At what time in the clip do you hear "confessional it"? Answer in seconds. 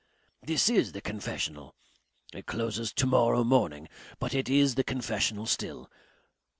1.01-2.47